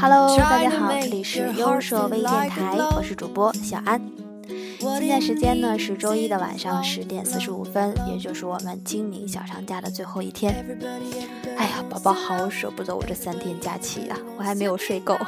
[0.00, 4.00] Hello，大家好，这里是优设微电台，我是主播小安。
[5.00, 10.54] 现在时间呢是周一的晚上十点四十五分，也就是我们清明小长假的最后一天。
[11.56, 15.18] 哎呀，宝宝好舍不得我这三天假期呀，我还没有睡够。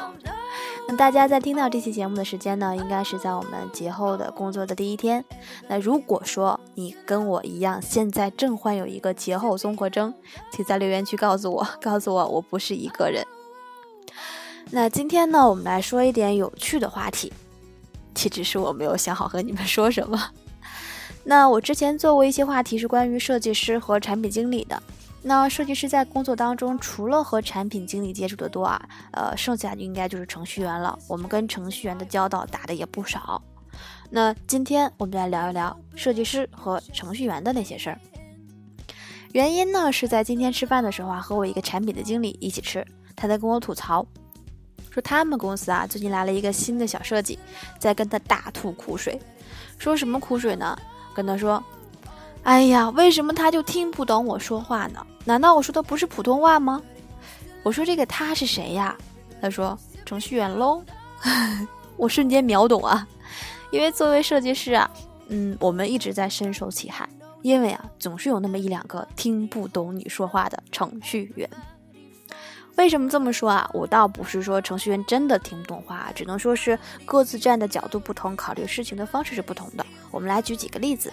[0.97, 5.25] 大家在听到这期节目的时间呢，应该是在我们节后的工作的第一天。
[5.69, 10.13] 那如果说你跟我一样，现在正患有一个节后综合征，
[10.53, 13.27] 请在留言区告诉我，告诉我我不是一个人。
[14.71, 17.33] 那今天呢，我们来说一点有趣的话题。
[18.15, 20.31] 其实是我没有想好和你们说什么。
[21.25, 24.83] 那我之前做过一些话题是关于设计师和产品经理的。
[25.23, 28.81] 那设计师在工作当中，除了和产品经理接触的多啊，
[29.13, 30.99] 呃，剩下就应该就是程序员了。
[31.07, 33.41] 我们跟程序员的交道打的也不少。
[34.09, 38.01] 那今天我们来聊一聊设计师和程序员的那些事儿。
[39.33, 42.85] 原因呢，是在今天吃饭的时候啊，和我一个产品的经理一起吃，
[43.15, 44.05] 他在跟我吐槽。
[44.91, 47.39] 说他们公司啊，最近来了一个新的小设计，
[47.79, 49.21] 在跟他大吐苦水。
[49.79, 50.77] 说什么苦水呢？
[51.15, 51.63] 跟他说
[52.43, 55.07] ：“哎呀，为什么他就听不懂我说话呢？
[55.25, 56.83] 难道我说的不是普通话吗？”
[57.63, 58.97] 我说：“这个他是谁呀？”
[59.41, 60.83] 他说：“程序员喽。
[61.97, 63.07] ”我瞬间秒懂啊，
[63.71, 64.91] 因为作为设计师啊，
[65.29, 67.07] 嗯，我们一直在深受其害，
[67.43, 71.49] 因为啊，总是有那么一两个听不懂你说话的程序员。
[72.77, 73.69] 为什么这么说啊？
[73.75, 79.85] 我倒不是说程序员真的听不懂话，只能说是各自站的角度不同，考虑事情的方式是不同的。
[80.11, 81.13] 我们来举几个例子。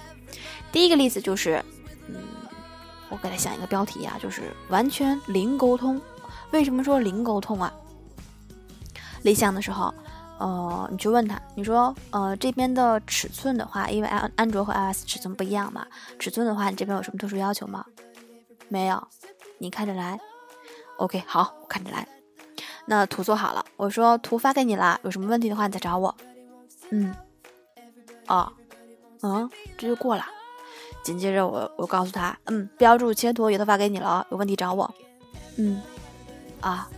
[0.71, 1.63] 第一个例子就是，
[2.07, 2.15] 嗯，
[3.09, 5.99] 我给他想一个标题啊，就是完全零沟通。
[6.51, 7.73] 为什么说零沟通啊？
[9.23, 9.93] 立项的时候，
[10.39, 15.85] 呃，你去问他，你说，呃，这边的尺寸的话，因为安安卓和 iOS 尺寸不一样嘛，
[16.19, 17.83] 尺寸的话，你这边有什么特殊要求吗？
[18.69, 19.07] 没有，
[19.57, 20.19] 你看着来。
[20.97, 22.07] OK，好，我看着来。
[22.85, 26.15] 那图做好了，我说图发给你了，有什么问题的话你再找我。
[26.91, 27.13] 嗯，
[28.27, 28.53] 哦，
[29.21, 30.25] 嗯，这就过了。
[31.03, 34.93] 紧接着我我告诉他，嗯，标注切图也都发给你了，有问题找我。
[35.57, 35.81] 嗯，
[36.61, 36.89] 啊，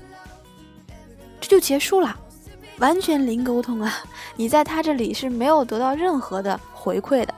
[1.39, 2.17] 这就结束了，
[2.79, 3.93] 完全零沟通啊！
[4.35, 7.33] 你在他这里是没有得到任何的回馈的。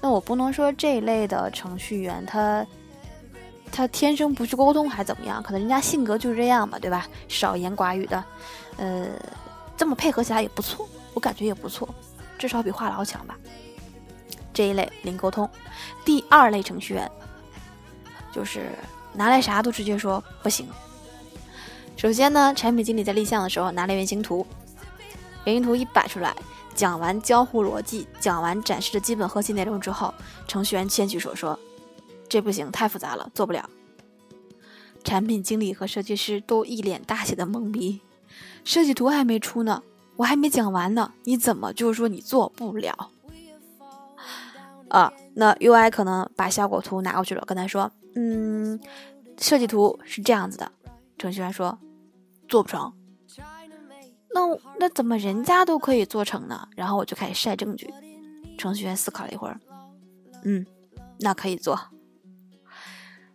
[0.00, 2.66] 那我不能说这一类的程序员他。
[3.76, 5.42] 他天生不去沟通还怎么样？
[5.42, 7.08] 可能人家性格就是这样嘛，对吧？
[7.26, 8.24] 少言寡语的，
[8.76, 9.08] 呃，
[9.76, 11.88] 这么配合起来也不错，我感觉也不错，
[12.38, 13.36] 至少比话痨强吧。
[14.54, 15.48] 这一类零沟通。
[16.04, 17.10] 第二类程序员，
[18.32, 18.70] 就是
[19.12, 20.66] 拿来啥都直接说不行。
[21.96, 24.46] 首先呢，产品经理在立项的时候拿来原型图，
[25.44, 26.34] 原型图一摆出来，
[26.74, 30.14] 讲完交互逻辑，讲完展示的基本核心内容之后，
[30.48, 31.58] 程序员先举手说。
[32.26, 33.68] 这不行，太复杂了，做不了。
[35.04, 38.00] 产品经理和设计师都一脸大写的懵逼，
[38.64, 39.82] 设计图还没出呢，
[40.16, 43.10] 我还没讲完呢，你怎么就说你做不了？
[44.94, 48.78] 啊，那 UI 可能把效果图拿过去了，跟他说，嗯，
[49.36, 50.70] 设计图是这样子的。
[51.18, 51.76] 程序员说
[52.48, 52.92] 做不成。
[54.32, 54.40] 那
[54.78, 56.68] 那怎么人家都可以做成呢？
[56.76, 57.92] 然后我就开始晒证据。
[58.56, 59.58] 程序员思考了一会儿，
[60.44, 60.64] 嗯，
[61.18, 61.76] 那可以做。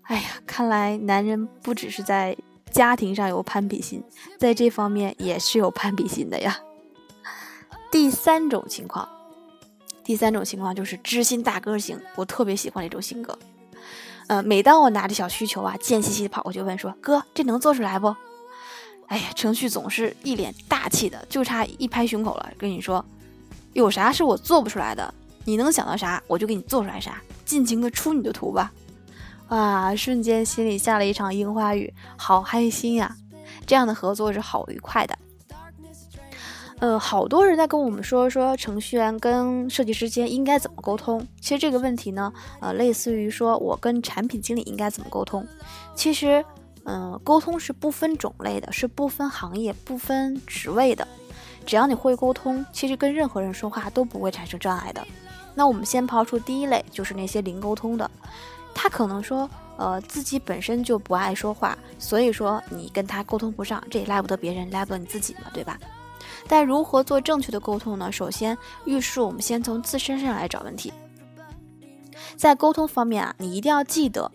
[0.03, 2.37] 哎呀，看来男人不只是在
[2.71, 4.01] 家庭上有攀比心，
[4.39, 6.57] 在这方面也是有攀比心的呀。
[7.91, 9.09] 第三种情况，
[10.09, 13.37] 第三种情况就是知心大哥型，我特别喜欢这种性格。
[14.25, 18.15] 呃，每当我拿着小需求啊，贱兮兮的跑过去问说：“哥，这能做出来不？”
[19.05, 23.05] 哎呀，程序总是一脸大气的，就差一拍胸口了，跟你说
[23.73, 25.13] ：“有啥是我做不出来的？
[25.45, 28.71] 你能想到啥，我就给你做出来啥，尽情的出你的图吧。”
[29.49, 29.95] 哇！
[29.95, 33.15] 瞬间心里下了一场樱花雨，好开心呀！
[33.67, 35.15] 这样的合作是好愉快的。
[36.79, 41.25] 呃，好多人在跟我们说说程序员跟设计师之间应该怎么沟通。
[41.41, 42.31] 其实这个问题呢，
[42.61, 45.45] 呃，类似于说我跟产品经理应该怎么沟通。
[45.93, 46.43] 其实，
[46.85, 51.05] 嗯，沟通是不分种类的，是不分行业、不分职位的。
[51.65, 55.05] 只要你会沟通，其实跟任何人说话都不会产生障碍的。
[55.53, 58.09] 那我们先抛出第一类，就是那些零沟通的。
[58.73, 65.77] 他可能说，呃，自己本身就不爱说话，所以说你跟他沟通不上，这也赖不得别人，赖不得你自己嘛，对吧？
[66.47, 68.11] 但如何做正确的沟通呢？
[68.11, 70.93] 首先，遇事我们先从自身上来找问题。
[72.35, 74.31] 在沟通方面啊，你一定要记得，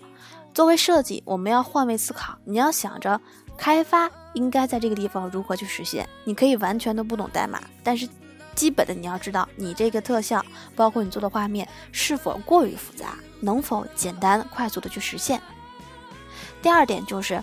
[0.52, 3.20] 作为设计，我们要换位思考，你要想着
[3.56, 6.08] 开发应该在这个地方如何去实现。
[6.24, 8.08] 你可以完全都不懂代码，但是。
[8.54, 10.40] 基本的你要知道，你这个特效，
[10.76, 15.42] 包括你做的画面是否过于复杂，能否简单快速的去实现。
[16.62, 17.42] 第二点就是，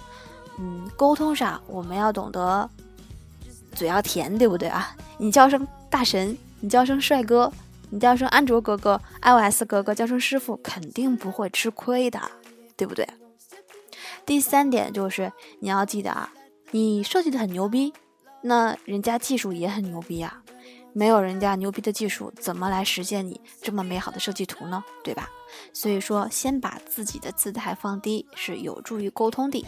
[0.58, 2.70] 嗯，沟通上我们要懂得
[3.74, 4.96] 嘴要甜，对不对啊？
[5.18, 7.52] 你叫声大神，你叫声帅哥，
[7.90, 12.20] 你叫声安卓哥哥、iOS 哥哥，叫声师傅，肯定不会吃亏的，
[12.76, 13.08] 对不对？
[14.26, 16.32] 第三点就是你要记得啊，
[16.72, 17.94] 你设计的很牛逼，
[18.42, 20.42] 那人家技术也很牛逼啊。
[20.94, 24.84] 没有人家牛逼的技术，怎么来实现你这么美好的设计图呢？
[25.04, 25.30] 对吧？
[25.72, 29.66] 所以说，先把自己的姿态放低，是有助于沟通的。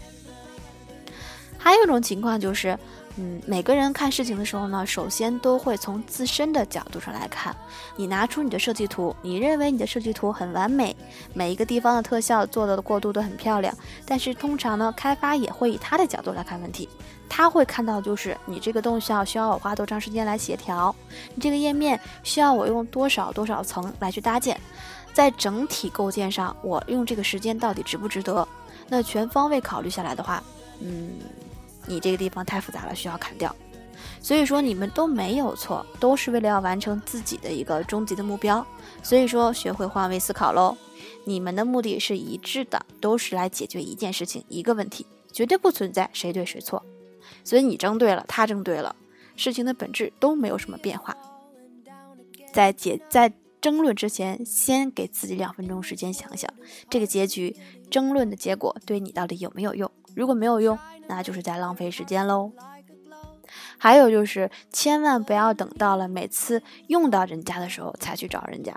[1.57, 2.77] 还有一种情况就是。
[3.15, 7.55] 嗯，每个人看事情的时候呢，首先都会从自身的角度上来看。
[7.95, 10.95] 你拿出你的设计图，你认为你的设计图很完美，
[11.31, 13.71] 每一个地方的特效做的过渡都很漂亮。
[14.03, 16.89] 但是通常呢，开发也会以他的角度来看问题，
[17.29, 20.95] 他会看到就是你这个动效需要我花多长时间来协调，
[21.35, 24.59] 你这个页面需要我用多少多少层来去搭建，
[25.13, 28.47] 在整体构建上，我用这个时间到底值不值得？
[28.89, 30.41] 那全方位考虑下来的话，
[30.79, 31.11] 嗯。
[31.85, 33.55] 你这个地方太复杂了，需要砍掉。
[34.19, 38.65] 所以说你们都没有错，都是为了要完成自己的一个终极的目标。
[39.01, 40.77] 所以说学会换位思考喽，
[41.25, 46.83] 你们的目的是一致的，都是来解决一件事情、一个问题，绝对不存在谁对谁错。
[47.43, 48.95] 所以你争对了，他争对了，
[49.35, 51.15] 事情的本质都没有什么变化。
[52.53, 56.49] 在解在争论之前，先给自己两分钟时间想想，
[56.89, 57.55] 这个结局
[57.89, 59.89] 争论的结果对你到底有没有用？
[60.15, 60.77] 如果没有用，
[61.07, 62.51] 那就是在浪费时间喽。
[63.77, 68.73] 还有就是，千万不要等到了每次用到人家的时候才去找人家。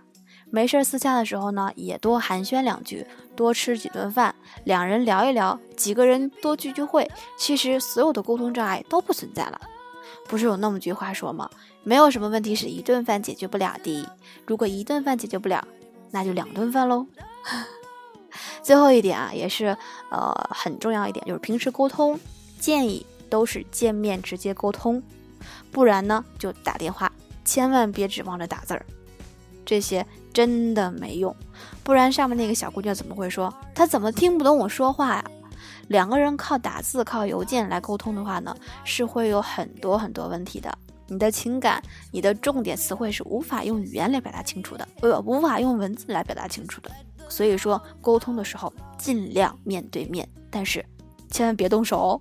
[0.50, 4.34] 没事私下的时候呢，也多寒暄两句，多吃几顿饭，
[4.64, 9.60] 两人聊一聊，几个人多聚聚会，其实所有的沟通障碍都不存在了。
[10.28, 11.48] 不是有那么句话说吗？
[11.82, 14.08] 没有什么问题是一顿饭解决不了的。
[14.46, 15.66] 如果一顿饭解决不了，
[16.10, 17.06] 那就两顿饭喽。
[18.62, 19.76] 最后一点啊，也是
[20.10, 22.18] 呃很重要一点，就是平时沟通
[22.58, 25.02] 建议都是见面直接沟通，
[25.70, 27.10] 不然呢就打电话，
[27.44, 28.84] 千万别指望着打字儿，
[29.64, 31.34] 这些真的没用。
[31.82, 35.24] 不然上面那个小姑娘怎么会说她怎么听不懂我说话呀？
[35.88, 40.76] 两个人靠打字、靠邮件来沟通的话呢，是会有很多很多问题的。
[41.06, 41.80] 你的情感、
[42.10, 46.90] 你的重点词汇是无法用语言来表达清楚的，呃，无法用文字来表达清楚的。
[47.28, 50.84] 所以说，沟通的时候尽量面对面，但是
[51.30, 52.20] 千万别动手哦。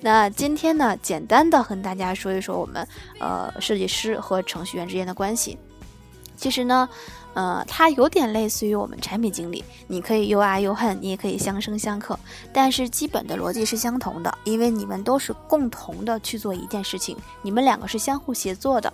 [0.00, 2.86] 那今天呢，简单的和大家说一说我们
[3.18, 5.58] 呃设计师和程序员之间的关系。
[6.36, 6.86] 其实呢，
[7.32, 12.16] 呃，它有点类似于我们产品经理，你可以又爱又恨，你也可以相生相克，
[12.52, 18.92] 但是基本的逻辑是相同的，因为你们都是共同的去做一件事情，你们两个是相互协作的，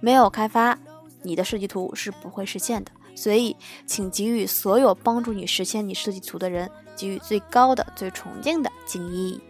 [0.00, 0.76] 没有开发，
[1.22, 2.90] 你的设计图是不会实现的。
[3.14, 9.40] 所以，请给予所有帮助你实现你设计图的人给予最高的、最崇敬的敬意。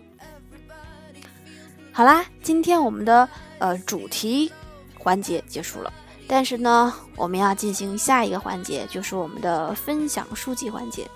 [1.92, 3.28] 好啦，今天我们的
[3.58, 4.50] 呃主题
[4.98, 5.92] 环节结束了，
[6.26, 11.06] 但是呢，我们要进行下一个环节，就是我们的分享书籍环节。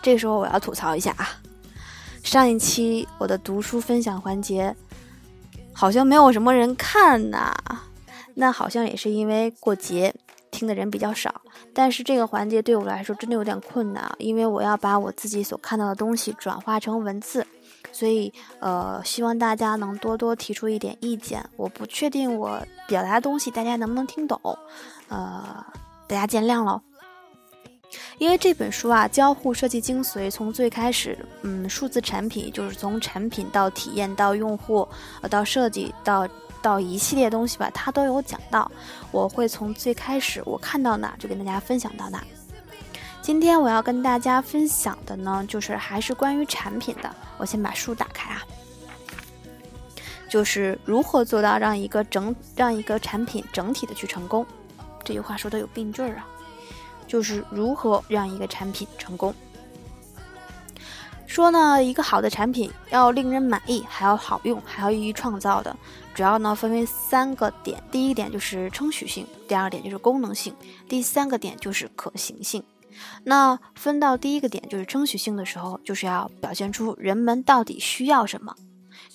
[0.00, 1.28] 这时候我要吐槽一下啊，
[2.22, 4.74] 上一期我的读书分享环节
[5.72, 7.52] 好像没有什么人看呐，
[8.34, 10.14] 那好像也是因为过节。
[10.50, 11.40] 听的人比较少，
[11.72, 17.44] 但是这个环节对我来说真的有点困难，因为我要把我自己所看到的东西转化成文字，
[17.90, 21.44] 所以呃，希望大家能多多提出一点意见。
[21.56, 24.40] 我不确定我表达的东西大家能不能听懂，
[25.08, 25.66] 呃，
[26.06, 26.80] 大家见谅喽。
[28.18, 34.86] 因为这本书啊，交互设计精髓，从最开始，嗯，数字产品就是从产品到体验到用户，
[35.20, 36.28] 呃，到设计到。
[36.64, 38.70] 到一系列东西吧，他都有讲到。
[39.12, 42.24] 我会从最开始我看到哪就跟大家分享到哪。
[43.20, 47.14] 今天我要跟大家分享的呢，就是还是关于产品的。
[47.36, 48.40] 我先把书打开啊，
[50.26, 54.46] 就是如何做到让一个整让一个产品整体的去成功。
[55.04, 56.26] 这句话说的有病句儿啊，
[57.06, 59.34] 就是如何让一个产品成功。
[61.26, 65.76] 说呢，一个好的产品要令人满意，还要好用，还要易于创造的。
[66.14, 70.54] 主要呢分为三个点，第一点就是称许性，第二点就是功能性，
[70.88, 72.62] 第三个点就是可行性。
[73.24, 78.54] 那分到第一个点就是称许性的时候，就是要表现出人们到底需要什么，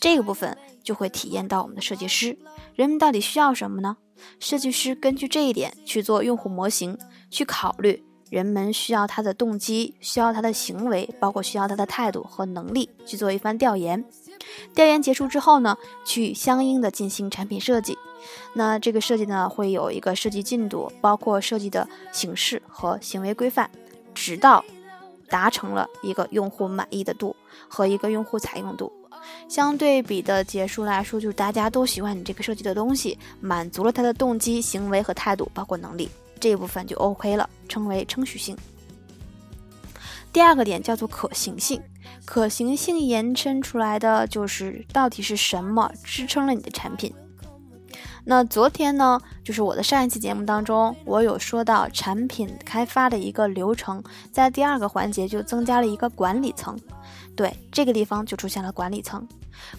[0.02, 2.38] 这个部分就会体验到我们的设计师，
[2.76, 3.96] 人们到底需要什么呢？
[4.42, 6.98] 设计师根据这一点去做用户模型，
[7.32, 8.04] 去考虑。
[8.30, 14.04] 人们需要他的动机，需要他的行为，包括需要他的态度和能力，去做一番调研。
[14.74, 17.98] 调研结束之后呢，去相应的进行产品设计。
[18.54, 23.70] 那这个设计呢，会有一个设计进度，包括设计的形式和行为规范，
[24.14, 24.64] 直到
[25.28, 27.36] 达成了一个用户满意的度
[27.68, 28.92] 和一个用户采用度。
[29.48, 38.58] 相对比的结束来说，就是大家都喜欢你这个设计的东西，满足了他的动机、行为和态度，包括能力这一部分就 OK 了，称为称许性。
[40.32, 41.82] 第二个点叫做可行性，
[42.24, 47.14] 可行性延伸出来的就是到底是什么支撑了你的产品。
[48.26, 56.80] 那昨天呢，就是我的上一期节目当中，我有说到产品开发的一个流程，在第二个环节就增加了一个管理层。
[57.36, 59.28] 对，这个地方就出现了管理层。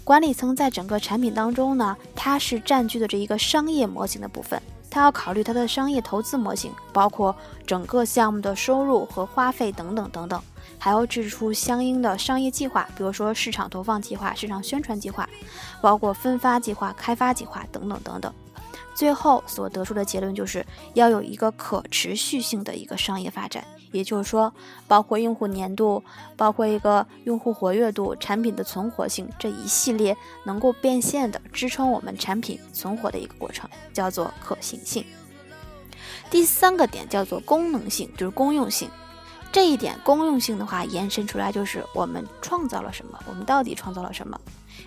[0.02, 4.60] 管理层在整个产品当中呢，它是占据的这一个商业模型的部分。
[4.90, 10.42] 他要考虑他的商业投资模型，包括整个项目的收入和花费等等等等，
[10.78, 15.28] 还要制出相应的商业计划，比如说市场投放计划、市场宣传计划，
[15.80, 18.34] 包括分发计划、开发计划等等等等。
[18.92, 23.64] 最后所得出的结论就是要有一个可持续性的一个商业发展。
[23.92, 24.52] 也就是说，
[24.86, 26.02] 包括用户粘度，
[26.36, 35.04] 包括一个用户活跃度、产品的存活性这一系列能够变现的支撑我们产品存活的一个过程，叫做可行性。
[36.30, 38.88] 第三个点叫做功能性，就是公用性。
[39.52, 44.40] 这一点公用性的话，延伸出来就是我们创造了什么，我们到底创造了什么？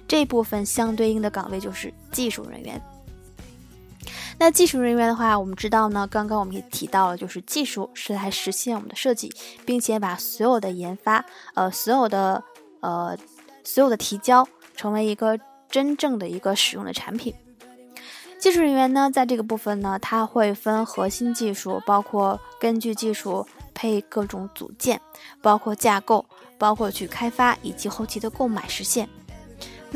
[0.07, 2.81] 这部分相对应的岗位就是技术人员。
[4.39, 9.33] 那技术人员的话，我们知道呢，刚刚我们也提到了，就是技术是来实现我们的设计，
[9.65, 11.23] 并且把所有的研发，
[11.53, 12.43] 呃，所有的
[12.81, 13.17] 呃，
[13.63, 17.33] 所有的提交成为一个真正的一个使用的产品。
[18.37, 24.99] 技术人员呢，在这个部分呢，它会分核心技术，包括根据技术配各种组件，
[25.41, 26.25] 包括架构，
[26.57, 29.07] 包括去开发以及后期的购买实现。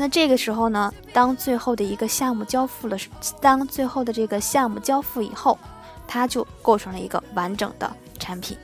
[0.00, 2.96] 那这个时候呢，当最后的一个项目交付了，
[3.40, 5.58] 当最后的这个项目交付以后，
[6.06, 8.56] 它就构成了一个完整的产品。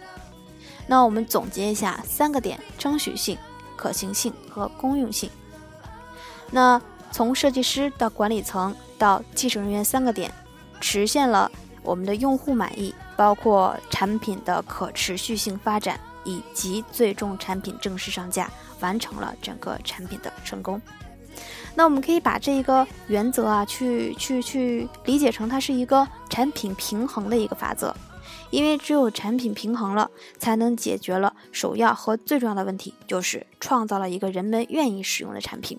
[0.86, 3.36] 那我们总结一下三个点：争取性、
[3.74, 5.28] 可行性和公用性。
[6.52, 10.32] 那从设计师到管理层到技术人员三个点，
[10.80, 11.50] 实现了
[11.82, 18.48] 我们的用户满意，包括产品的可持续性发展，以及最终产品正式上架，
[18.78, 20.80] 完成了整个产品的成功。
[21.74, 27.94] 那我们可以把这一个原则啊，去去去理解成它是一个产品平衡的一个法则，
[28.50, 35.78] 因为只有产品平衡了，才能解决了首要和最重要的问题，就是创造了一个人们愿意使用的产品。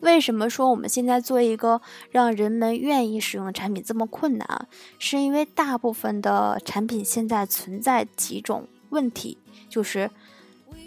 [0.00, 1.80] 为什么说我们现在做一个
[2.10, 4.66] 让人们愿意使用的产品这么困难啊？
[4.98, 10.08] 是因为大部分的产品现在存在几种问题，就是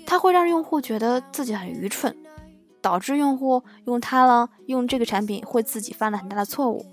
[0.06, 2.16] 它会让用户觉得自己很愚蠢。
[2.90, 6.84] 导致用户用它了，用这个产品会自己犯了很大的错误，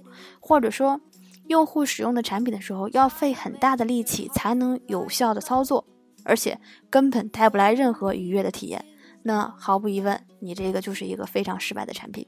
[0.40, 1.00] 或者说，
[1.46, 5.86] 用户使用的产品的时候要费很大的力气才能有效的操作，
[6.22, 6.60] 而且
[6.90, 8.84] 根本带不来任何愉悦的体验。
[9.22, 12.26] 那毫无疑问，你这个就是一个非常失败的产品。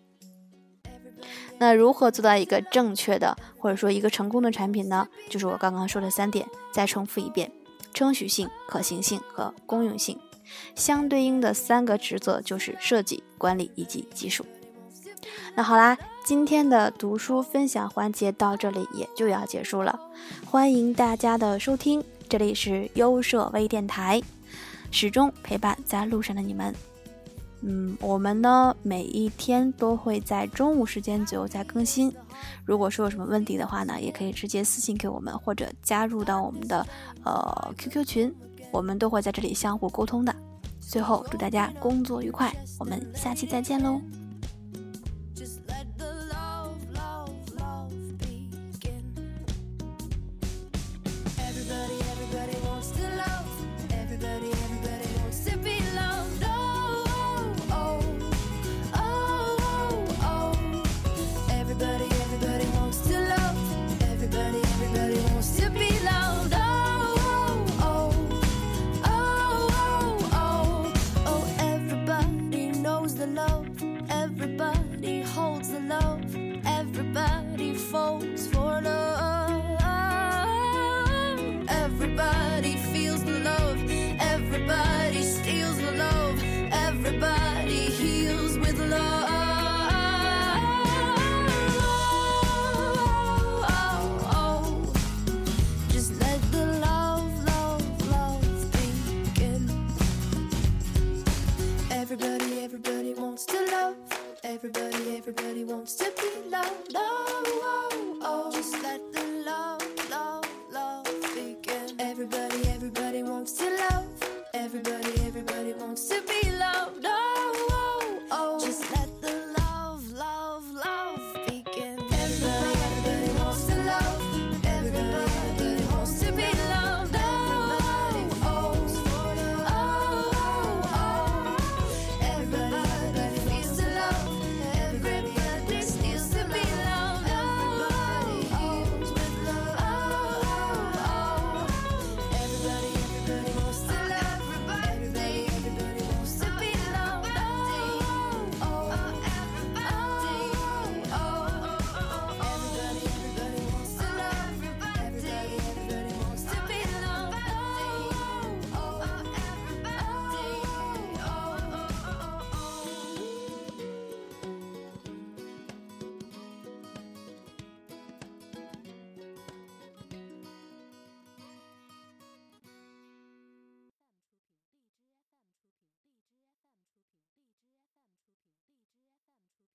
[1.58, 5.06] 那如何做到一个正确的或者说一个成功的产品呢？
[5.28, 7.52] 就是我刚刚说的三点，再重复一遍：
[7.92, 10.18] 称许性、可行性和公用性。
[10.74, 14.44] 相对应的三个职责就是设计、管理以及技术。
[15.54, 19.98] 那好啦，今天的读书分享环节到这里也就要结束了。
[20.46, 24.22] 欢迎大家的收听，这里是优设微电台，
[24.90, 26.72] 始终陪伴在路上的你们。
[27.62, 32.14] 嗯，我们呢每一天都会在中午时间左右在更新。
[32.64, 36.86] 如果说有什么问题的话呢，也可以直接私信给我们，或者加入到我们的
[37.24, 38.34] 呃 QQ 群。
[38.70, 40.34] 我们都会在这里相互沟通的。
[40.80, 44.00] 最后，祝大家工作愉快，我们下期再见喽。